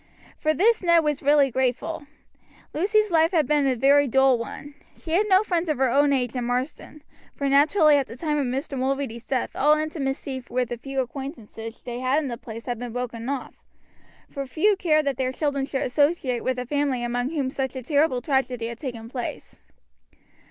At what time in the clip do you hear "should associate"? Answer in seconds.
15.67-16.43